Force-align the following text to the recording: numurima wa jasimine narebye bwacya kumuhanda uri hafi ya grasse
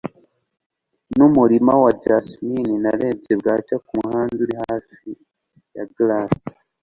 numurima 1.17 1.73
wa 1.83 1.91
jasimine 2.03 2.73
narebye 2.83 3.33
bwacya 3.41 3.77
kumuhanda 3.85 4.39
uri 4.45 4.55
hafi 4.65 5.09
ya 5.75 5.85
grasse 5.95 6.53